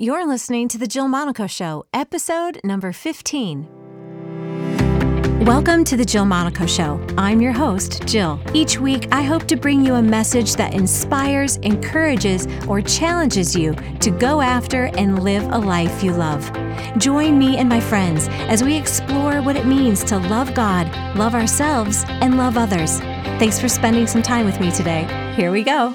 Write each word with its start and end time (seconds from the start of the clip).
You're 0.00 0.28
listening 0.28 0.68
to 0.68 0.78
The 0.78 0.86
Jill 0.86 1.08
Monaco 1.08 1.48
Show, 1.48 1.84
episode 1.92 2.60
number 2.62 2.92
15. 2.92 3.66
Welcome 5.44 5.82
to 5.86 5.96
The 5.96 6.04
Jill 6.04 6.24
Monaco 6.24 6.66
Show. 6.66 7.04
I'm 7.18 7.40
your 7.40 7.50
host, 7.50 8.06
Jill. 8.06 8.40
Each 8.54 8.78
week, 8.78 9.08
I 9.10 9.22
hope 9.22 9.48
to 9.48 9.56
bring 9.56 9.84
you 9.84 9.96
a 9.96 10.02
message 10.02 10.54
that 10.54 10.72
inspires, 10.72 11.56
encourages, 11.56 12.46
or 12.68 12.80
challenges 12.80 13.56
you 13.56 13.74
to 13.98 14.12
go 14.12 14.40
after 14.40 14.84
and 14.96 15.24
live 15.24 15.42
a 15.50 15.58
life 15.58 16.04
you 16.04 16.12
love. 16.12 16.48
Join 16.98 17.36
me 17.36 17.56
and 17.56 17.68
my 17.68 17.80
friends 17.80 18.28
as 18.46 18.62
we 18.62 18.76
explore 18.76 19.42
what 19.42 19.56
it 19.56 19.66
means 19.66 20.04
to 20.04 20.18
love 20.18 20.54
God, 20.54 20.86
love 21.16 21.34
ourselves, 21.34 22.04
and 22.06 22.36
love 22.36 22.56
others. 22.56 23.00
Thanks 23.40 23.58
for 23.58 23.68
spending 23.68 24.06
some 24.06 24.22
time 24.22 24.46
with 24.46 24.60
me 24.60 24.70
today. 24.70 25.08
Here 25.34 25.50
we 25.50 25.64
go. 25.64 25.92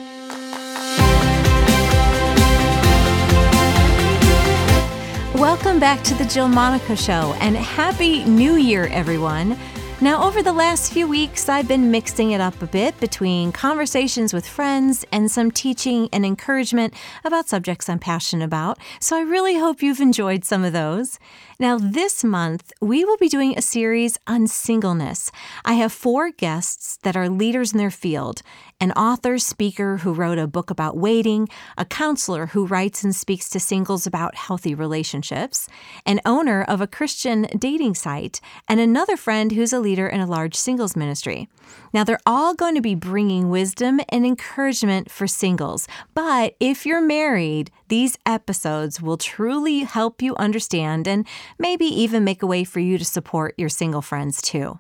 Welcome 5.36 5.80
back 5.80 6.04
to 6.04 6.14
the 6.14 6.26
Jill 6.26 6.48
Monaco 6.48 6.94
Show 6.94 7.36
and 7.40 7.58
Happy 7.58 8.24
New 8.26 8.56
Year, 8.56 8.86
everyone. 8.92 9.58
Now, 10.00 10.28
over 10.28 10.44
the 10.44 10.54
last 10.54 10.94
few 10.94 11.08
weeks, 11.08 11.50
I've 11.50 11.68
been 11.68 11.90
mixing 11.90 12.32
it 12.32 12.42
up 12.42 12.62
a 12.62 12.68
bit 12.68 13.00
between 13.00 13.52
conversations 13.52 14.32
with 14.32 14.46
friends 14.46 15.04
and 15.12 15.32
some 15.32 15.50
teaching 15.50 16.08
and 16.14 16.24
encouragement 16.24 16.94
about 17.24 17.50
subjects 17.50 17.90
I'm 17.90 17.98
passionate 17.98 18.46
about. 18.46 18.78
So 19.00 19.18
I 19.18 19.22
really 19.22 19.58
hope 19.58 19.82
you've 19.82 20.02
enjoyed 20.02 20.46
some 20.46 20.64
of 20.64 20.72
those. 20.72 21.18
Now, 21.60 21.80
this 21.80 22.24
month, 22.24 22.72
we 22.80 23.04
will 23.04 23.18
be 23.18 23.30
doing 23.30 23.58
a 23.58 23.62
series 23.62 24.20
on 24.28 24.46
singleness. 24.46 25.32
I 25.66 25.74
have 25.74 25.92
four 25.92 26.30
guests 26.30 26.98
that 27.02 27.16
are 27.16 27.28
leaders 27.28 27.72
in 27.72 27.80
their 27.80 27.90
field 27.90 28.44
an 28.80 28.92
author, 28.94 29.38
speaker 29.38 29.98
who 29.98 30.14
wrote 30.14 30.38
a 30.38 30.48
book 30.48 30.70
about 30.70 30.98
waiting, 30.98 31.48
a 31.78 31.86
counselor 31.86 32.48
who 32.48 32.66
writes 32.66 33.04
and 33.04 33.16
speaks 33.16 33.50
to 33.50 33.60
singles 33.60 34.06
about 34.06 34.36
healthy 34.36 34.76
relationships, 34.76 35.68
an 36.06 36.20
owner 36.26 36.64
of 36.64 36.82
a 36.82 36.88
Christian 36.88 37.48
dating 37.58 37.96
site, 37.96 38.42
and 38.68 38.80
another 38.80 39.18
friend 39.18 39.52
who's 39.52 39.74
a 39.74 39.80
leader 39.80 40.08
in 40.08 40.20
a 40.20 40.28
large 40.28 40.56
singles 40.56 40.96
ministry. 40.96 41.48
Now, 41.94 42.04
they're 42.04 42.20
all 42.26 42.54
going 42.54 42.76
to 42.76 42.82
be 42.82 42.96
bringing 42.96 43.50
wisdom 43.50 44.00
and 44.10 44.26
encouragement 44.26 45.10
for 45.10 45.28
singles. 45.28 45.88
But 46.14 46.56
if 46.60 46.86
you're 46.86 47.02
married, 47.02 47.72
these 47.88 48.18
episodes 48.26 49.02
will 49.02 49.18
truly 49.18 49.80
help 49.80 50.22
you 50.22 50.36
understand 50.36 51.08
and 51.08 51.28
maybe 51.58 51.86
even 51.86 52.24
make 52.24 52.42
a 52.42 52.48
way 52.48 52.64
for 52.64 52.80
you 52.80 52.98
to 52.98 53.06
support 53.06 53.54
your 53.58 53.70
single 53.70 54.02
friends 54.02 54.42
too. 54.42 54.80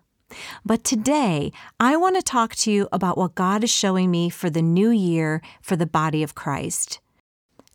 But 0.66 0.84
today, 0.84 1.52
I 1.80 1.95
want 1.98 2.16
to 2.16 2.22
talk 2.22 2.56
to 2.56 2.72
you 2.72 2.88
about 2.92 3.17
what 3.17 3.36
God 3.36 3.64
is 3.64 3.70
showing 3.70 4.12
me 4.12 4.30
for 4.30 4.50
the 4.50 4.62
new 4.62 4.90
year 4.90 5.42
for 5.62 5.75
the 5.75 5.86
body 5.86 6.23
of 6.23 6.36
Christ. 6.36 7.00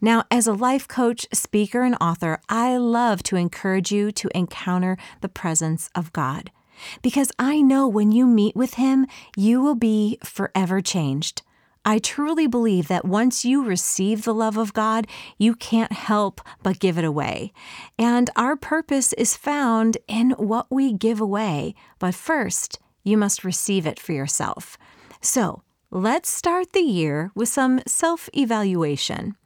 Now, 0.01 0.25
as 0.31 0.47
a 0.47 0.53
life 0.53 0.87
coach, 0.87 1.27
speaker, 1.33 1.83
and 1.83 1.97
author, 2.01 2.41
I 2.49 2.77
love 2.77 3.23
to 3.25 3.37
encourage 3.37 3.91
you 3.91 4.13
to 4.13 4.37
encounter 4.37 4.97
the 5.21 5.29
presence 5.29 5.91
of 5.95 6.13
God. 6.13 6.51
Because 7.03 7.33
I 7.39 7.61
know 7.61 7.89
when 7.89 8.13
you 8.13 8.27
meet 8.27 8.55
with 8.55 8.75
Him, 8.75 9.07
you 9.37 9.61
will 9.61 9.75
be 9.75 10.19
forever 10.23 10.81
changed. 10.81 11.43
I 11.85 11.99
truly 11.99 12.47
believe 12.47 12.89
that 12.89 13.05
once 13.05 13.45
you 13.45 13.65
receive 13.65 14.25
the 14.25 14.35
love 14.35 14.57
of 14.57 14.73
God, 14.73 15.07
you 15.39 15.55
can't 15.55 15.93
help 15.93 16.41
but 16.63 16.81
give 16.81 16.99
it 16.99 17.05
away. 17.05 17.53
And 17.99 18.31
our 18.37 18.57
purpose 18.57 19.13
is 19.15 19.37
found 19.37 19.99
in 20.07 20.31
what 20.33 20.67
we 20.71 20.93
give 20.93 21.21
away. 21.21 21.75
But 21.99 22.15
first, 22.15 22.79
you 23.03 23.17
must 23.17 23.45
receive 23.45 23.87
it 23.87 23.99
for 23.99 24.13
yourself. 24.13 24.77
So 25.21 25.63
let's 25.91 26.29
start 26.29 26.73
the 26.73 26.81
year 26.81 27.31
with 27.35 27.49
some 27.49 27.81
self 27.87 28.29
evaluation. 28.35 29.37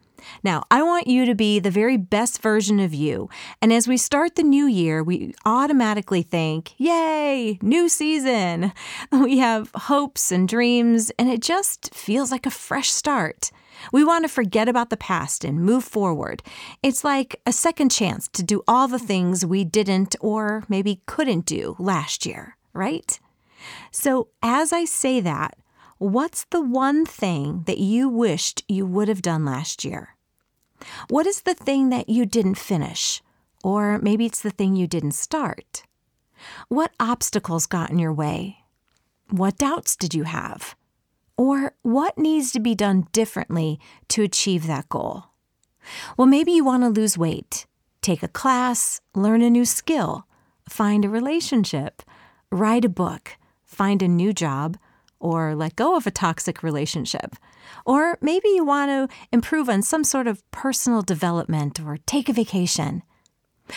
Now, 0.42 0.64
I 0.70 0.82
want 0.82 1.06
you 1.06 1.24
to 1.26 1.34
be 1.34 1.58
the 1.58 1.70
very 1.70 1.96
best 1.96 2.42
version 2.42 2.80
of 2.80 2.94
you. 2.94 3.28
And 3.60 3.72
as 3.72 3.88
we 3.88 3.96
start 3.96 4.34
the 4.34 4.42
new 4.42 4.66
year, 4.66 5.02
we 5.02 5.34
automatically 5.44 6.22
think, 6.22 6.74
yay, 6.78 7.58
new 7.62 7.88
season. 7.88 8.72
We 9.12 9.38
have 9.38 9.70
hopes 9.74 10.32
and 10.32 10.48
dreams, 10.48 11.12
and 11.18 11.28
it 11.28 11.40
just 11.40 11.94
feels 11.94 12.30
like 12.32 12.44
a 12.44 12.50
fresh 12.50 12.90
start. 12.90 13.50
We 13.92 14.04
want 14.04 14.24
to 14.24 14.28
forget 14.28 14.68
about 14.68 14.90
the 14.90 14.96
past 14.96 15.44
and 15.44 15.60
move 15.60 15.84
forward. 15.84 16.42
It's 16.82 17.04
like 17.04 17.40
a 17.46 17.52
second 17.52 17.90
chance 17.90 18.28
to 18.28 18.42
do 18.42 18.62
all 18.66 18.88
the 18.88 18.98
things 18.98 19.46
we 19.46 19.64
didn't 19.64 20.16
or 20.20 20.64
maybe 20.68 21.02
couldn't 21.06 21.46
do 21.46 21.76
last 21.78 22.26
year, 22.26 22.56
right? 22.72 23.18
So, 23.90 24.28
as 24.42 24.72
I 24.72 24.84
say 24.84 25.20
that, 25.20 25.56
What's 26.02 26.46
the 26.46 26.60
one 26.60 27.06
thing 27.06 27.62
that 27.66 27.78
you 27.78 28.08
wished 28.08 28.64
you 28.66 28.84
would 28.84 29.06
have 29.06 29.22
done 29.22 29.44
last 29.44 29.84
year? 29.84 30.16
What 31.08 31.28
is 31.28 31.42
the 31.42 31.54
thing 31.54 31.90
that 31.90 32.08
you 32.08 32.26
didn't 32.26 32.56
finish? 32.56 33.22
Or 33.62 34.00
maybe 34.00 34.26
it's 34.26 34.42
the 34.42 34.50
thing 34.50 34.74
you 34.74 34.88
didn't 34.88 35.12
start. 35.12 35.84
What 36.66 36.90
obstacles 36.98 37.66
got 37.66 37.90
in 37.90 38.00
your 38.00 38.12
way? 38.12 38.64
What 39.30 39.58
doubts 39.58 39.94
did 39.94 40.12
you 40.12 40.24
have? 40.24 40.74
Or 41.36 41.74
what 41.82 42.18
needs 42.18 42.50
to 42.50 42.58
be 42.58 42.74
done 42.74 43.06
differently 43.12 43.78
to 44.08 44.24
achieve 44.24 44.66
that 44.66 44.88
goal? 44.88 45.26
Well, 46.16 46.26
maybe 46.26 46.50
you 46.50 46.64
want 46.64 46.82
to 46.82 46.88
lose 46.88 47.16
weight, 47.16 47.64
take 48.00 48.24
a 48.24 48.28
class, 48.28 49.00
learn 49.14 49.40
a 49.40 49.48
new 49.48 49.64
skill, 49.64 50.26
find 50.68 51.04
a 51.04 51.08
relationship, 51.08 52.02
write 52.50 52.84
a 52.84 52.88
book, 52.88 53.36
find 53.62 54.02
a 54.02 54.08
new 54.08 54.32
job, 54.32 54.78
or 55.22 55.54
let 55.54 55.76
go 55.76 55.96
of 55.96 56.06
a 56.06 56.10
toxic 56.10 56.62
relationship. 56.62 57.36
Or 57.86 58.18
maybe 58.20 58.48
you 58.48 58.64
want 58.64 58.90
to 58.90 59.16
improve 59.32 59.68
on 59.68 59.82
some 59.82 60.04
sort 60.04 60.26
of 60.26 60.48
personal 60.50 61.00
development 61.00 61.80
or 61.80 61.98
take 62.04 62.28
a 62.28 62.32
vacation. 62.32 63.02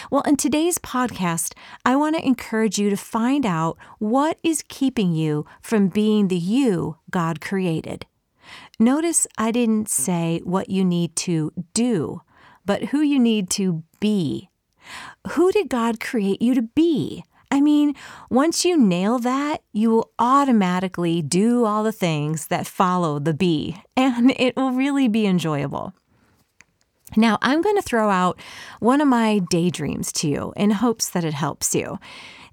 Well, 0.10 0.24
in 0.24 0.36
today's 0.36 0.80
podcast, 0.80 1.54
I 1.86 1.96
want 1.96 2.16
to 2.16 2.26
encourage 2.26 2.80
you 2.80 2.90
to 2.90 2.98
find 2.98 3.46
out 3.46 3.78
what 4.00 4.40
is 4.44 4.64
keeping 4.68 5.14
you 5.14 5.46
from 5.62 5.88
being 5.88 6.28
the 6.28 6.38
you 6.38 6.98
God 7.12 7.40
created. 7.40 8.06
Notice 8.80 9.28
I 9.38 9.52
didn't 9.52 9.88
say 9.88 10.42
what 10.44 10.70
you 10.70 10.84
need 10.84 11.16
to 11.18 11.52
do, 11.74 12.22
but 12.66 12.86
who 12.86 13.02
you 13.02 13.20
need 13.20 13.50
to 13.52 13.84
be. 14.00 14.50
Who 15.32 15.52
did 15.52 15.70
God 15.70 16.00
create 16.00 16.42
you 16.42 16.56
to 16.56 16.62
be? 16.62 17.24
I 17.52 17.62
mean, 17.62 17.96
once 18.30 18.66
you 18.66 18.78
nail 18.78 19.20
that, 19.20 19.62
you 19.72 19.90
will 19.92 20.12
automatically 20.20 21.22
do 21.22 21.66
all 21.66 21.84
the 21.84 21.92
things 21.92 22.48
that 22.48 22.68
follow 22.68 23.20
the 23.20 23.34
B, 23.34 23.82
and 23.98 24.32
it 24.38 24.56
will 24.56 24.72
really 24.72 25.08
be 25.08 25.26
enjoyable. 25.26 25.94
Now, 27.16 27.38
I'm 27.42 27.62
going 27.62 27.76
to 27.76 27.82
throw 27.82 28.10
out 28.10 28.40
one 28.80 29.00
of 29.00 29.08
my 29.08 29.40
daydreams 29.40 30.12
to 30.14 30.28
you 30.28 30.54
in 30.58 30.72
hopes 30.72 31.10
that 31.10 31.24
it 31.24 31.34
helps 31.34 31.74
you. 31.74 32.00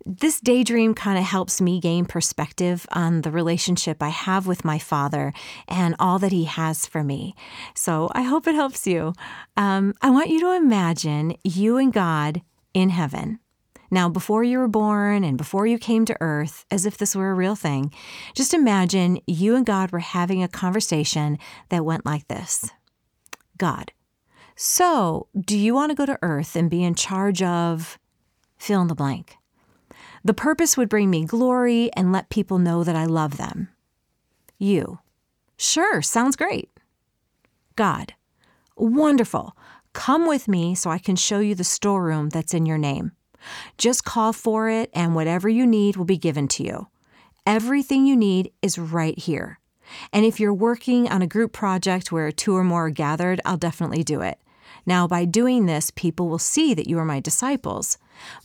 This 0.05 0.41
daydream 0.41 0.95
kind 0.95 1.19
of 1.19 1.25
helps 1.25 1.61
me 1.61 1.81
gain 1.81 2.07
perspective 2.07 2.87
on 2.91 3.23
the 3.23 3.31
relationship 3.31 4.03
I 4.03 4.09
have 4.09 4.47
with 4.47 4.65
my 4.65 4.79
father 4.79 5.33
and 5.69 5.95
all 5.99 6.19
that 6.19 6.33
he 6.33 6.45
has 6.45 6.87
for 6.87 7.05
me. 7.05 7.35
So 7.75 8.11
I 8.13 8.23
hope 8.23 8.47
it 8.49 8.55
helps 8.55 8.87
you. 8.87 9.15
Um, 9.57 9.95
I 10.03 10.11
want 10.11 10.31
you 10.31 10.41
to 10.41 10.57
imagine 10.57 11.37
you 11.45 11.77
and 11.77 11.93
God 11.93 12.43
in 12.75 12.91
heaven. 12.91 13.39
Now, 13.93 14.09
before 14.09 14.43
you 14.43 14.59
were 14.59 14.69
born 14.69 15.23
and 15.23 15.37
before 15.37 15.67
you 15.67 15.77
came 15.79 16.07
to 16.07 16.17
earth, 16.23 16.65
as 16.71 16.87
if 16.87 16.97
this 16.97 17.15
were 17.15 17.31
a 17.31 17.35
real 17.35 17.55
thing, 17.55 17.93
just 18.35 18.55
imagine 18.55 19.21
you 19.27 19.55
and 19.55 19.67
God 19.67 19.93
were 19.93 19.99
having 19.99 20.43
a 20.43 20.49
conversation 20.49 21.39
that 21.69 21.85
went 21.85 22.07
like 22.07 22.27
this 22.27 22.71
God, 23.59 23.93
so 24.57 25.29
do 25.39 25.59
you 25.59 25.75
want 25.75 25.91
to 25.91 25.95
go 25.95 26.07
to 26.07 26.19
earth 26.23 26.57
and 26.57 26.71
be 26.71 26.83
in 26.83 26.95
charge 26.95 27.43
of 27.43 27.99
fill 28.57 28.81
in 28.81 28.89
the 28.89 28.95
blank? 28.95 29.37
The 30.25 30.33
purpose 30.33 30.75
would 30.79 30.89
bring 30.89 31.11
me 31.11 31.27
glory 31.27 31.93
and 31.93 32.13
let 32.13 32.31
people 32.31 32.59
know 32.59 32.85
that 32.85 32.97
I 32.97 33.05
love 33.05 33.37
them. 33.37 33.69
You, 34.57 35.01
sure, 35.59 36.01
sounds 36.01 36.35
great. 36.35 36.71
God, 37.77 38.15
wonderful. 38.75 39.55
Come 39.93 40.27
with 40.27 40.49
me 40.49 40.75
so 40.75 40.89
I 40.89 40.97
can 40.99 41.17
show 41.17 41.41
you 41.41 41.55
the 41.55 41.63
storeroom 41.63 42.31
that's 42.31 42.55
in 42.55 42.65
your 42.65 42.79
name. 42.79 43.13
Just 43.79 44.05
call 44.05 44.33
for 44.33 44.69
it, 44.69 44.91
and 44.93 45.15
whatever 45.15 45.49
you 45.49 45.67
need 45.67 45.97
will 45.97 46.05
be 46.05 46.19
given 46.19 46.49
to 46.49 46.63
you. 46.63 46.89
Everything 47.47 48.07
you 48.07 48.17
need 48.17 48.53
is 48.63 48.79
right 48.79 49.19
here. 49.19 49.59
And 50.13 50.25
if 50.25 50.39
you're 50.39 50.55
working 50.55 51.09
on 51.09 51.23
a 51.23 51.27
group 51.27 51.53
project 51.53 52.13
where 52.13 52.31
two 52.31 52.57
or 52.57 52.65
more 52.65 52.87
are 52.87 52.91
gathered, 52.91 53.41
I'll 53.45 53.57
definitely 53.57 54.05
do 54.05 54.21
it. 54.21 54.39
Now, 54.85 55.07
by 55.07 55.25
doing 55.25 55.67
this, 55.67 55.91
people 55.91 56.29
will 56.29 56.39
see 56.39 56.75
that 56.75 56.89
you 56.89 56.99
are 56.99 57.05
my 57.05 57.21
disciples. 57.21 57.99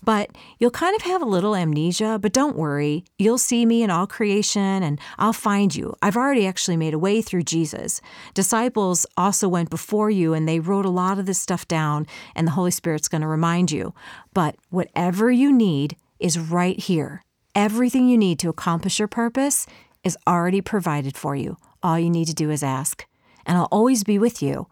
But 0.03 0.31
you'll 0.59 0.71
kind 0.71 0.95
of 0.95 1.01
have 1.03 1.21
a 1.21 1.25
little 1.25 1.55
amnesia, 1.55 2.19
but 2.21 2.33
don't 2.33 2.55
worry. 2.55 3.05
You'll 3.17 3.37
see 3.37 3.65
me 3.65 3.83
in 3.83 3.89
all 3.89 4.07
creation 4.07 4.83
and 4.83 4.99
I'll 5.17 5.33
find 5.33 5.75
you. 5.75 5.95
I've 6.01 6.17
already 6.17 6.47
actually 6.47 6.77
made 6.77 6.93
a 6.93 6.99
way 6.99 7.21
through 7.21 7.43
Jesus. 7.43 8.01
Disciples 8.33 9.05
also 9.17 9.47
went 9.47 9.69
before 9.69 10.09
you 10.09 10.33
and 10.33 10.47
they 10.47 10.59
wrote 10.59 10.85
a 10.85 10.89
lot 10.89 11.19
of 11.19 11.25
this 11.25 11.39
stuff 11.39 11.67
down, 11.67 12.07
and 12.35 12.47
the 12.47 12.51
Holy 12.51 12.71
Spirit's 12.71 13.07
going 13.07 13.21
to 13.21 13.27
remind 13.27 13.71
you. 13.71 13.93
But 14.33 14.55
whatever 14.69 15.31
you 15.31 15.51
need 15.51 15.95
is 16.19 16.39
right 16.39 16.79
here. 16.79 17.23
Everything 17.53 18.07
you 18.07 18.17
need 18.17 18.39
to 18.39 18.49
accomplish 18.49 18.99
your 18.99 19.07
purpose 19.07 19.65
is 20.03 20.17
already 20.27 20.61
provided 20.61 21.17
for 21.17 21.35
you. 21.35 21.57
All 21.83 21.99
you 21.99 22.09
need 22.09 22.25
to 22.25 22.33
do 22.33 22.49
is 22.49 22.63
ask. 22.63 23.05
And 23.45 23.57
I'll 23.57 23.65
always 23.71 24.03
be 24.03 24.19
with 24.19 24.41
you. 24.41 24.67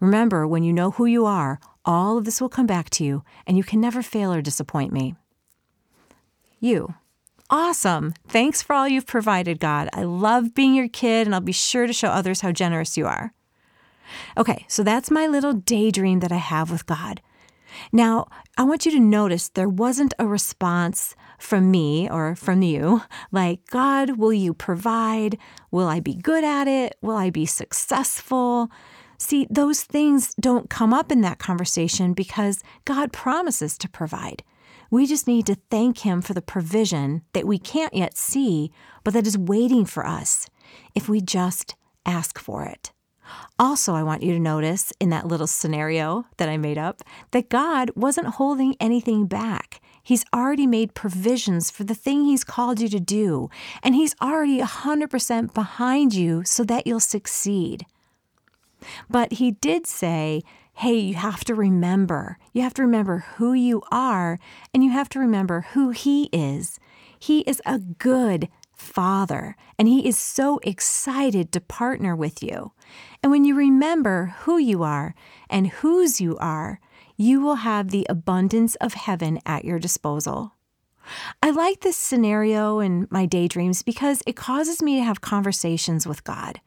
Remember, 0.00 0.46
when 0.46 0.62
you 0.62 0.72
know 0.72 0.92
who 0.92 1.06
you 1.06 1.26
are, 1.26 1.60
all 1.84 2.18
of 2.18 2.24
this 2.24 2.40
will 2.40 2.48
come 2.48 2.66
back 2.66 2.90
to 2.90 3.04
you, 3.04 3.24
and 3.46 3.56
you 3.56 3.64
can 3.64 3.80
never 3.80 4.02
fail 4.02 4.32
or 4.32 4.42
disappoint 4.42 4.92
me. 4.92 5.14
You. 6.60 6.94
Awesome. 7.50 8.14
Thanks 8.26 8.62
for 8.62 8.74
all 8.74 8.88
you've 8.88 9.06
provided, 9.06 9.60
God. 9.60 9.88
I 9.92 10.02
love 10.02 10.54
being 10.54 10.74
your 10.74 10.88
kid, 10.88 11.26
and 11.26 11.34
I'll 11.34 11.40
be 11.40 11.52
sure 11.52 11.86
to 11.86 11.92
show 11.92 12.08
others 12.08 12.40
how 12.40 12.52
generous 12.52 12.96
you 12.96 13.06
are. 13.06 13.32
Okay, 14.36 14.64
so 14.68 14.82
that's 14.82 15.10
my 15.10 15.26
little 15.26 15.52
daydream 15.52 16.20
that 16.20 16.32
I 16.32 16.36
have 16.36 16.70
with 16.70 16.86
God. 16.86 17.20
Now, 17.92 18.26
I 18.56 18.62
want 18.62 18.86
you 18.86 18.92
to 18.92 19.00
notice 19.00 19.48
there 19.48 19.68
wasn't 19.68 20.14
a 20.18 20.26
response 20.26 21.14
from 21.38 21.70
me 21.70 22.08
or 22.08 22.34
from 22.34 22.62
you 22.62 23.02
like, 23.32 23.66
God, 23.66 24.16
will 24.16 24.32
you 24.32 24.54
provide? 24.54 25.36
Will 25.70 25.88
I 25.88 26.00
be 26.00 26.14
good 26.14 26.44
at 26.44 26.68
it? 26.68 26.96
Will 27.02 27.16
I 27.16 27.30
be 27.30 27.46
successful? 27.46 28.70
See, 29.24 29.46
those 29.48 29.82
things 29.84 30.34
don't 30.38 30.68
come 30.68 30.92
up 30.92 31.10
in 31.10 31.22
that 31.22 31.38
conversation 31.38 32.12
because 32.12 32.62
God 32.84 33.10
promises 33.10 33.78
to 33.78 33.88
provide. 33.88 34.42
We 34.90 35.06
just 35.06 35.26
need 35.26 35.46
to 35.46 35.56
thank 35.70 36.00
Him 36.00 36.20
for 36.20 36.34
the 36.34 36.42
provision 36.42 37.22
that 37.32 37.46
we 37.46 37.56
can't 37.56 37.94
yet 37.94 38.18
see, 38.18 38.70
but 39.02 39.14
that 39.14 39.26
is 39.26 39.38
waiting 39.38 39.86
for 39.86 40.06
us 40.06 40.46
if 40.94 41.08
we 41.08 41.22
just 41.22 41.74
ask 42.04 42.38
for 42.38 42.64
it. 42.64 42.92
Also, 43.58 43.94
I 43.94 44.02
want 44.02 44.22
you 44.22 44.34
to 44.34 44.38
notice 44.38 44.92
in 45.00 45.08
that 45.08 45.26
little 45.26 45.46
scenario 45.46 46.26
that 46.36 46.50
I 46.50 46.58
made 46.58 46.76
up 46.76 47.02
that 47.30 47.48
God 47.48 47.92
wasn't 47.96 48.34
holding 48.34 48.76
anything 48.78 49.24
back. 49.24 49.80
He's 50.02 50.26
already 50.34 50.66
made 50.66 50.92
provisions 50.92 51.70
for 51.70 51.84
the 51.84 51.94
thing 51.94 52.26
He's 52.26 52.44
called 52.44 52.78
you 52.78 52.90
to 52.90 53.00
do, 53.00 53.48
and 53.82 53.94
He's 53.94 54.14
already 54.20 54.60
100% 54.60 55.54
behind 55.54 56.12
you 56.12 56.44
so 56.44 56.62
that 56.64 56.86
you'll 56.86 57.00
succeed. 57.00 57.86
But 59.08 59.34
He 59.34 59.52
did 59.52 59.86
say, 59.86 60.42
hey, 60.74 60.98
you 60.98 61.14
have 61.14 61.44
to 61.44 61.54
remember. 61.54 62.38
You 62.52 62.62
have 62.62 62.74
to 62.74 62.82
remember 62.82 63.24
who 63.36 63.52
you 63.52 63.82
are, 63.92 64.38
and 64.72 64.82
you 64.82 64.90
have 64.90 65.08
to 65.10 65.20
remember 65.20 65.66
who 65.72 65.90
He 65.90 66.24
is. 66.32 66.78
He 67.18 67.40
is 67.40 67.62
a 67.64 67.78
good, 67.78 68.48
Father, 68.72 69.56
and 69.78 69.86
He 69.86 70.06
is 70.06 70.18
so 70.18 70.58
excited 70.62 71.52
to 71.52 71.60
partner 71.60 72.16
with 72.16 72.42
you. 72.42 72.72
And 73.22 73.30
when 73.30 73.44
you 73.44 73.54
remember 73.54 74.34
who 74.40 74.58
you 74.58 74.82
are 74.82 75.14
and 75.48 75.68
whose 75.68 76.20
you 76.20 76.36
are, 76.38 76.80
you 77.16 77.40
will 77.40 77.56
have 77.56 77.90
the 77.90 78.06
abundance 78.08 78.74
of 78.76 78.94
heaven 78.94 79.38
at 79.46 79.64
your 79.64 79.78
disposal. 79.78 80.54
I 81.42 81.50
like 81.50 81.80
this 81.80 81.96
scenario 81.96 82.80
in 82.80 83.06
my 83.10 83.26
daydreams 83.26 83.82
because 83.82 84.22
it 84.26 84.36
causes 84.36 84.82
me 84.82 84.96
to 84.96 85.04
have 85.04 85.20
conversations 85.20 86.06
with 86.06 86.24
God. 86.24 86.60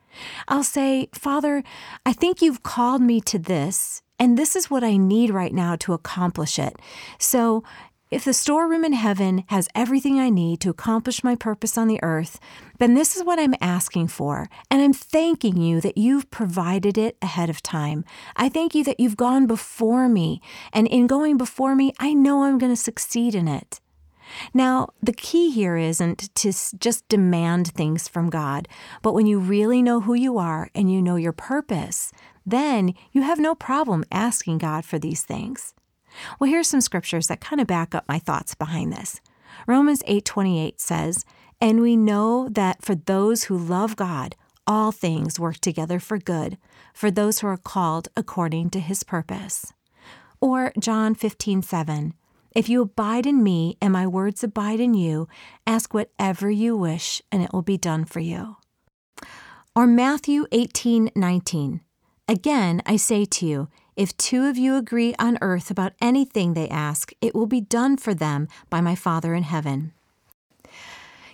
I'll 0.48 0.64
say, 0.64 1.10
Father, 1.14 1.64
I 2.06 2.14
think 2.14 2.42
you've 2.42 2.64
called 2.64 3.02
me 3.02 3.22
to 3.22 3.40
this, 3.40 4.02
and 4.20 4.38
this 4.38 4.56
is 4.56 4.70
what 4.70 4.84
I 4.84 4.98
need 4.98 5.30
right 5.30 5.54
now 5.54 5.76
to 5.78 5.94
accomplish 5.94 6.58
it. 6.60 6.76
So 7.20 7.64
if 8.10 8.24
the 8.24 8.34
storeroom 8.34 8.86
in 8.86 8.94
heaven 8.94 9.44
has 9.48 9.68
everything 9.76 10.18
I 10.18 10.30
need 10.30 10.62
to 10.62 10.70
accomplish 10.70 11.26
my 11.26 11.36
purpose 11.36 11.78
on 11.78 11.90
the 11.90 12.02
earth, 12.02 12.40
then 12.80 12.94
this 12.94 13.18
is 13.18 13.24
what 13.24 13.38
I'm 13.38 13.56
asking 13.60 14.08
for. 14.08 14.50
And 14.72 14.82
I'm 14.82 14.94
thanking 14.94 15.58
you 15.58 15.82
that 15.82 15.98
you've 15.98 16.32
provided 16.32 16.98
it 16.98 17.18
ahead 17.22 17.50
of 17.50 17.62
time. 17.62 18.06
I 18.38 18.48
thank 18.48 18.74
you 18.74 18.86
that 18.86 19.02
you've 19.02 19.18
gone 19.18 19.46
before 19.46 20.08
me. 20.08 20.42
And 20.72 20.88
in 20.88 21.06
going 21.06 21.36
before 21.36 21.76
me, 21.76 21.92
I 22.00 22.14
know 22.14 22.44
I'm 22.44 22.58
going 22.58 22.72
to 22.72 22.78
succeed 22.82 23.36
in 23.36 23.50
it. 23.50 23.82
Now, 24.54 24.90
the 25.02 25.14
key 25.14 25.52
here 25.52 25.78
isn't 25.78 26.34
to 26.36 26.52
just 26.78 27.08
demand 27.08 27.70
things 27.70 28.08
from 28.08 28.30
God, 28.30 28.68
but 29.02 29.14
when 29.14 29.26
you 29.26 29.40
really 29.40 29.82
know 29.82 30.02
who 30.02 30.14
you 30.14 30.38
are 30.38 30.70
and 30.76 30.92
you 30.92 31.02
know 31.02 31.16
your 31.16 31.34
purpose, 31.34 32.12
then 32.46 32.94
you 33.12 33.22
have 33.22 33.40
no 33.40 33.56
problem 33.56 34.06
asking 34.12 34.60
God 34.60 34.86
for 34.86 34.98
these 35.00 35.24
things. 35.24 35.74
Well, 36.40 36.50
here's 36.50 36.70
some 36.70 36.82
scriptures 36.82 37.28
that 37.28 37.42
kind 37.42 37.62
of 37.62 37.68
back 37.68 37.94
up 37.94 38.08
my 38.08 38.20
thoughts 38.20 38.56
behind 38.56 38.94
this. 38.94 39.22
Romans 39.68 40.02
8:28 40.08 40.80
says, 40.80 41.26
"And 41.60 41.82
we 41.82 41.96
know 41.96 42.50
that 42.50 42.84
for 42.84 42.96
those 42.96 43.46
who 43.46 43.58
love 43.58 43.96
God, 43.96 44.36
all 44.66 44.92
things 44.92 45.40
work 45.40 45.58
together 45.58 46.00
for 46.00 46.18
good, 46.18 46.58
for 46.94 47.10
those 47.12 47.40
who 47.40 47.48
are 47.48 47.58
called 47.58 48.10
according 48.16 48.70
to 48.72 48.80
his 48.80 49.04
purpose." 49.04 49.74
Or 50.40 50.72
John 50.80 51.16
15:7, 51.16 52.14
"If 52.58 52.70
you 52.70 52.82
abide 52.82 53.28
in 53.28 53.44
me 53.44 53.78
and 53.80 53.94
my 53.94 54.08
words 54.08 54.44
abide 54.44 54.80
in 54.80 54.96
you, 54.96 55.28
ask 55.68 55.94
whatever 55.94 56.50
you 56.50 56.76
wish 56.76 57.22
and 57.32 57.44
it 57.44 57.54
will 57.54 57.62
be 57.62 57.78
done 57.78 58.04
for 58.04 58.20
you." 58.20 58.56
Or 59.76 59.86
Matthew 59.86 60.48
18:19, 60.52 61.82
"Again 62.28 62.82
I 62.84 62.96
say 62.96 63.26
to 63.26 63.46
you, 63.46 63.68
if 63.96 64.18
two 64.18 64.46
of 64.46 64.58
you 64.58 64.76
agree 64.76 65.14
on 65.20 65.38
earth 65.40 65.70
about 65.70 65.94
anything 66.02 66.56
they 66.56 66.68
ask, 66.68 67.12
it 67.22 67.36
will 67.36 67.46
be 67.46 67.62
done 67.62 67.96
for 67.96 68.16
them 68.16 68.48
by 68.72 68.82
my 68.82 68.96
Father 68.96 69.36
in 69.36 69.44
heaven. 69.44 69.94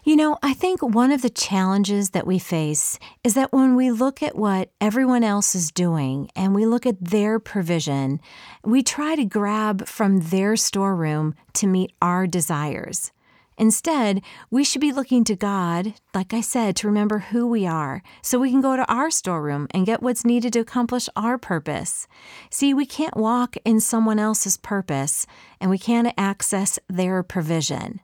You 0.06 0.18
know, 0.18 0.38
I 0.44 0.54
think 0.54 0.82
one 0.82 1.14
of 1.14 1.22
the 1.22 1.30
challenges 1.30 2.10
that 2.10 2.28
we 2.28 2.38
face 2.38 3.00
is 3.24 3.36
that 3.36 3.54
when 3.54 3.74
we 3.78 3.90
look 3.90 4.22
at 4.22 4.36
what 4.36 4.70
everyone 4.82 5.24
else 5.24 5.56
is 5.56 5.72
doing 5.72 6.30
and 6.36 6.54
we 6.54 6.66
look 6.66 6.86
at 6.86 7.02
their 7.02 7.40
provision, 7.40 8.20
we 8.66 8.84
try 8.84 9.16
to 9.16 9.24
grab 9.24 9.88
from 9.88 10.20
their 10.20 10.58
storeroom 10.58 11.36
to 11.54 11.68
meet 11.68 11.94
our 12.02 12.28
desires. 12.28 13.14
Instead, 13.58 14.22
we 14.52 14.66
should 14.66 14.82
be 14.82 14.92
looking 14.92 15.24
to 15.24 15.38
God, 15.38 15.94
like 16.14 16.34
I 16.34 16.42
said, 16.42 16.76
to 16.78 16.88
remember 16.88 17.20
who 17.20 17.48
we 17.48 17.66
are, 17.66 18.04
so 18.22 18.40
we 18.40 18.52
can 18.52 18.60
go 18.60 18.76
to 18.76 18.92
our 18.92 19.10
storeroom 19.10 19.70
and 19.72 19.86
get 19.86 20.04
what's 20.04 20.26
needed 20.26 20.52
to 20.54 20.60
accomplish 20.60 21.08
our 21.16 21.38
purpose. 21.38 22.10
See, 22.50 22.74
we 22.74 22.86
can't 22.86 23.16
walk 23.16 23.56
in 23.64 23.80
someone 23.80 24.20
else's 24.20 24.58
purpose, 24.58 25.26
and 25.62 25.70
we 25.70 25.78
can't 25.78 26.14
access 26.18 26.78
their 26.90 27.24
provision. 27.24 28.02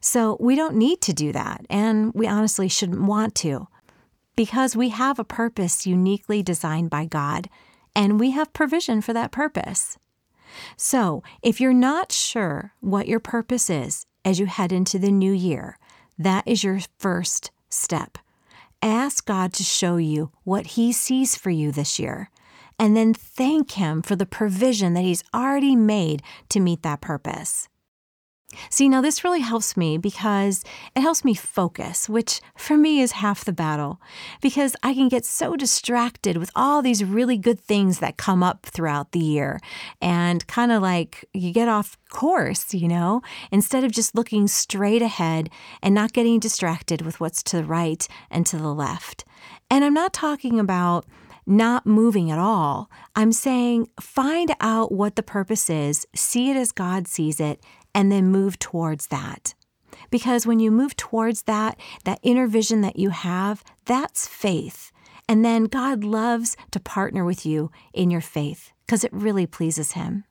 So 0.00 0.36
we 0.40 0.56
don't 0.56 0.76
need 0.76 1.00
to 1.02 1.12
do 1.12 1.32
that, 1.32 1.64
and 1.68 2.12
we 2.14 2.26
honestly 2.26 2.68
shouldn't 2.68 3.02
want 3.02 3.34
to, 3.36 3.68
because 4.36 4.76
we 4.76 4.90
have 4.90 5.18
a 5.18 5.24
purpose 5.24 5.86
uniquely 5.86 6.42
designed 6.42 6.90
by 6.90 7.04
God, 7.04 7.48
and 7.94 8.20
we 8.20 8.30
have 8.32 8.52
provision 8.52 9.00
for 9.00 9.12
that 9.12 9.32
purpose. 9.32 9.98
So, 10.76 11.22
if 11.42 11.60
you're 11.60 11.74
not 11.74 12.10
sure 12.10 12.72
what 12.80 13.06
your 13.06 13.20
purpose 13.20 13.68
is, 13.68 14.06
as 14.28 14.38
you 14.38 14.44
head 14.44 14.72
into 14.72 14.98
the 14.98 15.10
new 15.10 15.32
year. 15.32 15.78
That 16.18 16.46
is 16.46 16.62
your 16.62 16.80
first 16.98 17.50
step. 17.70 18.18
Ask 18.82 19.24
God 19.24 19.54
to 19.54 19.62
show 19.62 19.96
you 19.96 20.30
what 20.44 20.68
He 20.68 20.92
sees 20.92 21.34
for 21.34 21.48
you 21.48 21.72
this 21.72 21.98
year, 21.98 22.30
and 22.78 22.94
then 22.94 23.14
thank 23.14 23.72
Him 23.72 24.02
for 24.02 24.16
the 24.16 24.26
provision 24.26 24.92
that 24.94 25.02
He's 25.02 25.24
already 25.32 25.74
made 25.74 26.22
to 26.50 26.60
meet 26.60 26.82
that 26.82 27.00
purpose. 27.00 27.68
See, 28.70 28.88
now 28.88 29.02
this 29.02 29.24
really 29.24 29.40
helps 29.40 29.76
me 29.76 29.98
because 29.98 30.64
it 30.96 31.00
helps 31.00 31.22
me 31.22 31.34
focus, 31.34 32.08
which 32.08 32.40
for 32.56 32.78
me 32.78 33.00
is 33.00 33.12
half 33.12 33.44
the 33.44 33.52
battle, 33.52 34.00
because 34.40 34.74
I 34.82 34.94
can 34.94 35.08
get 35.08 35.26
so 35.26 35.54
distracted 35.54 36.38
with 36.38 36.50
all 36.56 36.80
these 36.80 37.04
really 37.04 37.36
good 37.36 37.60
things 37.60 37.98
that 37.98 38.16
come 38.16 38.42
up 38.42 38.64
throughout 38.64 39.12
the 39.12 39.18
year 39.18 39.60
and 40.00 40.46
kind 40.46 40.72
of 40.72 40.80
like 40.80 41.26
you 41.34 41.52
get 41.52 41.68
off 41.68 41.98
course, 42.08 42.72
you 42.72 42.88
know, 42.88 43.20
instead 43.52 43.84
of 43.84 43.92
just 43.92 44.14
looking 44.14 44.48
straight 44.48 45.02
ahead 45.02 45.50
and 45.82 45.94
not 45.94 46.14
getting 46.14 46.40
distracted 46.40 47.02
with 47.02 47.20
what's 47.20 47.42
to 47.42 47.58
the 47.58 47.64
right 47.64 48.08
and 48.30 48.46
to 48.46 48.56
the 48.56 48.72
left. 48.72 49.26
And 49.70 49.84
I'm 49.84 49.94
not 49.94 50.14
talking 50.14 50.58
about 50.58 51.04
not 51.48 51.86
moving 51.86 52.30
at 52.30 52.38
all. 52.38 52.90
I'm 53.16 53.32
saying 53.32 53.88
find 53.98 54.54
out 54.60 54.92
what 54.92 55.16
the 55.16 55.22
purpose 55.22 55.70
is, 55.70 56.06
see 56.14 56.50
it 56.50 56.56
as 56.56 56.72
God 56.72 57.08
sees 57.08 57.40
it, 57.40 57.62
and 57.94 58.10
then 58.10 58.28
move 58.28 58.58
towards 58.58 59.08
that. 59.08 59.54
Because 60.10 60.46
when 60.46 60.60
you 60.60 60.70
move 60.70 60.96
towards 60.96 61.42
that, 61.42 61.78
that 62.04 62.20
inner 62.22 62.46
vision 62.46 62.80
that 62.82 62.98
you 62.98 63.10
have, 63.10 63.64
that's 63.84 64.26
faith. 64.26 64.90
And 65.28 65.44
then 65.44 65.64
God 65.64 66.04
loves 66.04 66.56
to 66.70 66.80
partner 66.80 67.24
with 67.24 67.44
you 67.44 67.70
in 67.92 68.10
your 68.10 68.22
faith 68.22 68.72
because 68.86 69.04
it 69.04 69.12
really 69.12 69.46
pleases 69.46 69.92
Him. 69.92 70.24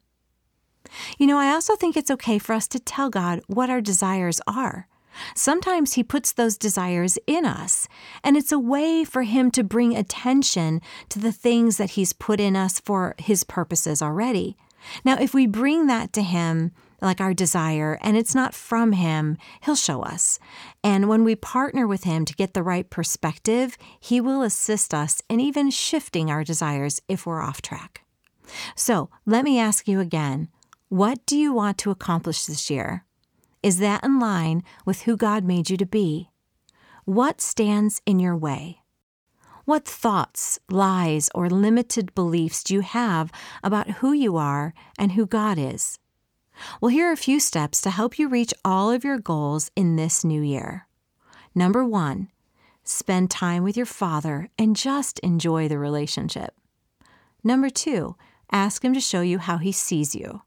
You 1.17 1.27
know, 1.27 1.37
I 1.37 1.51
also 1.51 1.75
think 1.75 1.95
it's 1.95 2.11
okay 2.11 2.39
for 2.39 2.53
us 2.53 2.67
to 2.69 2.79
tell 2.79 3.09
God 3.09 3.41
what 3.47 3.69
our 3.69 3.81
desires 3.81 4.41
are. 4.47 4.87
Sometimes 5.35 5.93
He 5.93 6.03
puts 6.03 6.31
those 6.31 6.57
desires 6.57 7.17
in 7.27 7.45
us, 7.45 7.87
and 8.23 8.37
it's 8.37 8.51
a 8.51 8.59
way 8.59 9.03
for 9.03 9.23
Him 9.23 9.51
to 9.51 9.63
bring 9.63 9.95
attention 9.95 10.81
to 11.09 11.19
the 11.19 11.31
things 11.31 11.77
that 11.77 11.91
He's 11.91 12.13
put 12.13 12.39
in 12.39 12.55
us 12.55 12.79
for 12.79 13.15
His 13.19 13.43
purposes 13.43 14.01
already. 14.01 14.57
Now, 15.03 15.17
if 15.19 15.33
we 15.33 15.47
bring 15.47 15.87
that 15.87 16.13
to 16.13 16.21
Him 16.21 16.71
like 17.01 17.21
our 17.21 17.33
desire, 17.33 17.97
and 18.01 18.17
it's 18.17 18.35
not 18.35 18.53
from 18.53 18.93
Him, 18.93 19.37
He'll 19.61 19.75
show 19.75 20.01
us. 20.01 20.39
And 20.83 21.07
when 21.07 21.23
we 21.23 21.35
partner 21.35 21.87
with 21.87 22.03
Him 22.03 22.25
to 22.25 22.35
get 22.35 22.53
the 22.53 22.63
right 22.63 22.89
perspective, 22.89 23.77
He 23.99 24.19
will 24.19 24.41
assist 24.41 24.93
us 24.93 25.21
in 25.29 25.39
even 25.39 25.69
shifting 25.69 26.29
our 26.29 26.43
desires 26.43 27.01
if 27.07 27.25
we're 27.25 27.41
off 27.41 27.61
track. 27.61 28.03
So 28.75 29.09
let 29.25 29.43
me 29.43 29.59
ask 29.59 29.87
you 29.87 29.99
again 29.99 30.49
what 30.89 31.25
do 31.25 31.37
you 31.37 31.51
want 31.51 31.77
to 31.79 31.91
accomplish 31.91 32.45
this 32.45 32.69
year? 32.69 33.03
Is 33.61 33.79
that 33.79 34.05
in 34.05 34.19
line 34.19 34.63
with 34.85 35.01
who 35.01 35.17
God 35.17 35.43
made 35.43 35.69
you 35.69 35.75
to 35.75 35.85
be? 35.85 36.29
What 37.03 37.41
stands 37.41 38.01
in 38.05 38.19
your 38.19 38.37
way? 38.37 38.79
What 39.65 39.85
thoughts, 39.85 40.59
lies, 40.69 41.29
or 41.35 41.49
limited 41.49 42.15
beliefs 42.15 42.63
do 42.63 42.73
you 42.73 42.81
have 42.81 43.33
about 43.61 43.99
who 43.99 44.13
you 44.13 44.37
are 44.37 44.73
and 44.97 45.11
who 45.11 45.25
God 45.25 45.57
is? 45.57 45.99
Well, 46.81 46.89
here 46.89 47.09
are 47.09 47.13
a 47.13 47.17
few 47.17 47.39
steps 47.39 47.81
to 47.81 47.89
help 47.89 48.17
you 48.17 48.27
reach 48.27 48.53
all 48.63 48.91
of 48.91 49.03
your 49.03 49.17
goals 49.17 49.71
in 49.75 49.95
this 49.95 50.23
new 50.23 50.41
year. 50.41 50.87
Number 51.55 51.83
one, 51.83 52.29
spend 52.83 53.31
time 53.31 53.63
with 53.63 53.75
your 53.75 53.85
Father 53.85 54.49
and 54.57 54.75
just 54.75 55.19
enjoy 55.19 55.67
the 55.67 55.79
relationship. 55.79 56.53
Number 57.43 57.69
two, 57.69 58.15
ask 58.51 58.83
Him 58.83 58.93
to 58.93 58.99
show 58.99 59.21
you 59.21 59.39
how 59.39 59.57
He 59.57 59.71
sees 59.71 60.15
you. 60.15 60.41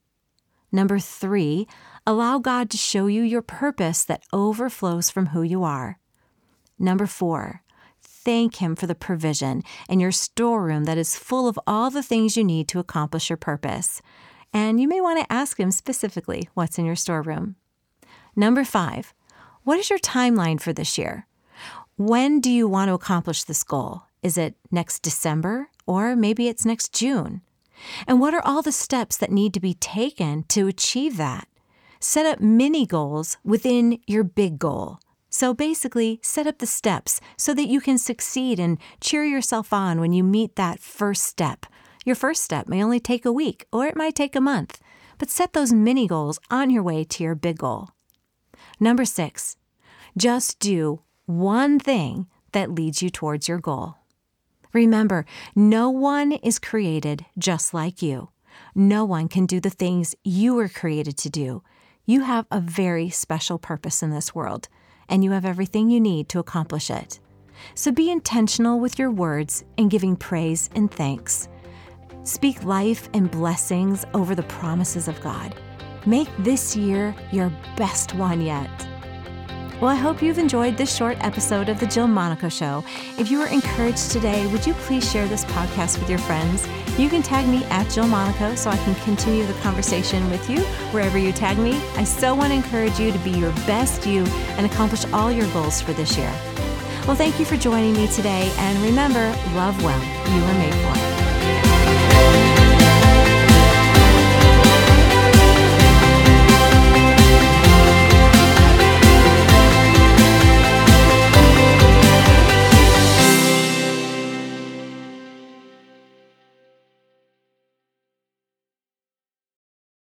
Number 0.73 0.99
three, 0.99 1.67
allow 2.07 2.38
God 2.38 2.71
to 2.71 2.76
show 2.76 3.07
you 3.07 3.23
your 3.23 3.43
purpose 3.43 4.05
that 4.05 4.23
overflows 4.33 5.11
from 5.11 5.26
who 5.26 5.43
you 5.43 5.64
are. 5.64 5.99
Number 6.79 7.07
four, 7.07 7.62
thank 8.00 8.57
Him 8.57 8.76
for 8.76 8.87
the 8.87 8.95
provision 8.95 9.62
and 9.88 10.00
your 10.00 10.12
storeroom 10.12 10.85
that 10.85 10.99
is 10.99 11.17
full 11.17 11.49
of 11.49 11.59
all 11.67 11.90
the 11.90 12.02
things 12.02 12.37
you 12.37 12.45
need 12.45 12.69
to 12.69 12.79
accomplish 12.79 13.29
your 13.29 13.37
purpose. 13.37 14.00
And 14.52 14.80
you 14.80 14.88
may 14.88 15.00
want 15.00 15.21
to 15.21 15.33
ask 15.33 15.59
Him 15.59 15.71
specifically 15.71 16.49
what's 16.54 16.78
in 16.78 16.85
your 16.85 16.97
storeroom. 16.97 17.57
Number 18.35 18.64
five, 18.64 19.14
what 19.64 19.78
is 19.78 19.90
your 19.90 19.99
timeline 19.99 20.61
for 20.61 20.73
this 20.73 20.97
year? 20.99 21.26
When 21.97 22.40
do 22.40 22.50
you 22.50 22.66
want 22.66 22.88
to 22.88 22.95
accomplish 22.95 23.45
this 23.45 23.62
goal? 23.62 24.04
Is 24.23 24.38
it 24.38 24.54
next 24.71 25.02
December 25.02 25.69
or 25.87 26.16
maybe 26.16 26.49
it's 26.49 26.64
next 26.64 26.92
June? 26.95 27.42
And 28.07 28.21
what 28.21 28.35
are 28.35 28.42
all 28.45 28.62
the 28.62 28.73
steps 28.73 29.16
that 29.16 29.30
need 29.30 29.54
to 29.54 29.61
be 29.61 29.75
taken 29.75 30.45
to 30.45 30.66
achieve 30.66 31.16
that? 31.16 31.49
Set 31.99 32.26
up 32.26 32.40
mini 32.40 32.87
goals 32.87 33.37
within 33.45 34.00
your 34.07 34.25
big 34.25 34.59
goal. 34.59 35.00
So 35.28 35.54
basically, 35.54 36.19
set 36.23 36.47
up 36.47 36.59
the 36.59 36.66
steps 36.66 37.21
so 37.37 37.54
that 37.54 37.69
you 37.69 37.80
can 37.80 37.99
succeed 37.99 38.59
and 38.59 38.78
cheer 39.00 39.25
yourself 39.25 39.73
on 39.73 40.00
when 40.00 40.12
you 40.12 40.25
meet 40.25 40.57
that 40.57 40.80
first 40.80 41.23
step. 41.25 41.66
Your 42.04 42.16
first 42.16 42.42
step 42.42 42.69
may 42.69 42.83
only 42.83 43.00
take 43.00 43.25
a 43.25 43.33
week 43.33 43.66
or 43.73 43.87
it 43.87 43.97
might 43.97 44.14
take 44.14 44.35
a 44.35 44.40
month, 44.40 44.80
but 45.19 45.30
set 45.30 45.52
those 45.52 45.73
mini 45.73 46.07
goals 46.07 46.40
on 46.50 46.71
your 46.71 46.83
way 46.83 47.04
to 47.04 47.23
your 47.23 47.35
big 47.35 47.59
goal. 47.59 47.90
Number 48.78 49.04
six, 49.04 49.57
just 50.16 50.59
do 50.59 51.02
one 51.26 51.78
thing 51.78 52.26
that 52.52 52.71
leads 52.71 53.02
you 53.02 53.11
towards 53.11 53.49
your 53.49 53.59
goal. 53.59 53.97
Remember, 54.73 55.26
no 55.54 55.90
one 55.90 56.33
is 56.33 56.59
created 56.59 57.26
just 57.38 57.75
like 57.75 58.02
you. 58.02 58.30
No 58.75 59.04
one 59.04 59.28
can 59.28 59.47
do 59.47 59.61
the 59.61 59.71
things 59.71 60.14
you 60.25 60.54
were 60.54 60.69
created 60.69 61.16
to 61.19 61.30
do. 61.30 61.62
You 62.07 62.23
have 62.23 62.47
a 62.50 62.61
very 62.61 63.11
special 63.11 63.59
purpose 63.59 64.02
in 64.02 64.11
this 64.11 64.35
world, 64.35 64.69
and 65.09 65.23
you 65.23 65.33
have 65.33 65.45
everything 65.45 65.90
you 65.90 66.00
need 66.00 66.28
to 66.30 66.38
accomplish 66.38 66.90
it. 66.90 67.21
So 67.75 67.92
be 67.92 68.11
intentional 68.11 68.80
with 68.80 68.99
your 68.99 69.11
words 69.11 69.64
and 69.76 69.90
giving 69.90 70.16
praise 70.16 70.71
and 70.75 70.90
thanks. 70.90 71.49
Speak 72.24 72.64
life 72.64 73.08
and 73.14 73.30
blessings 73.30 74.04
over 74.12 74.34
the 74.34 74.42
promises 74.42 75.08
of 75.08 75.18
God. 75.22 75.54
Make 76.04 76.28
this 76.38 76.76
year 76.76 77.14
your 77.32 77.50
best 77.76 78.14
one 78.14 78.42
yet. 78.42 78.68
Well, 79.80 79.90
I 79.90 79.94
hope 79.94 80.20
you've 80.20 80.38
enjoyed 80.38 80.76
this 80.76 80.94
short 80.94 81.16
episode 81.24 81.70
of 81.70 81.80
The 81.80 81.86
Jill 81.86 82.06
Monaco 82.06 82.50
Show. 82.50 82.84
If 83.18 83.30
you 83.30 83.38
were 83.38 83.46
encouraged 83.46 84.10
today, 84.10 84.46
would 84.48 84.66
you 84.66 84.74
please 84.74 85.10
share 85.10 85.26
this 85.26 85.46
podcast 85.46 85.98
with 85.98 86.10
your 86.10 86.18
friends? 86.18 86.68
You 86.98 87.08
can 87.08 87.22
tag 87.22 87.48
me 87.48 87.64
at 87.64 87.88
Jill 87.90 88.06
Monaco 88.06 88.54
so 88.54 88.68
I 88.68 88.76
can 88.76 88.94
continue 88.96 89.46
the 89.46 89.58
conversation 89.60 90.28
with 90.28 90.50
you 90.50 90.60
wherever 90.92 91.16
you 91.16 91.32
tag 91.32 91.56
me. 91.56 91.80
I 91.96 92.04
so 92.04 92.34
want 92.34 92.50
to 92.50 92.56
encourage 92.56 93.00
you 93.00 93.12
to 93.12 93.18
be 93.20 93.30
your 93.30 93.52
best 93.66 94.06
you 94.06 94.24
and 94.58 94.66
accomplish 94.66 95.06
all 95.14 95.32
your 95.32 95.50
goals 95.54 95.80
for 95.80 95.94
this 95.94 96.18
year. 96.18 96.30
Well, 97.06 97.16
thank 97.16 97.38
you 97.38 97.46
for 97.46 97.56
joining 97.56 97.94
me 97.94 98.08
today, 98.08 98.52
and 98.58 98.78
remember, 98.80 99.24
love 99.54 99.82
well. 99.82 99.98
You 99.98 100.44
are 100.44 100.58
made 100.58 100.74
for 100.74 101.06
it. 101.06 101.10
Thank 102.20 102.44
you 102.44 102.50